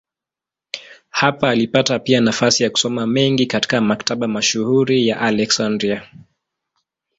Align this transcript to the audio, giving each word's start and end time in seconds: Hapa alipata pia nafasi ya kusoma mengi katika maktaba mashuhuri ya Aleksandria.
Hapa 1.09 1.49
alipata 1.49 1.99
pia 1.99 2.21
nafasi 2.21 2.63
ya 2.63 2.69
kusoma 2.69 3.07
mengi 3.07 3.45
katika 3.45 3.81
maktaba 3.81 4.27
mashuhuri 4.27 5.07
ya 5.07 5.19
Aleksandria. 5.19 6.09